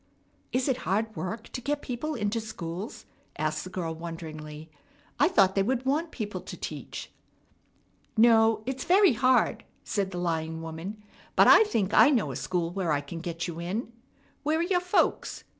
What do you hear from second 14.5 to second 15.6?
are your folks?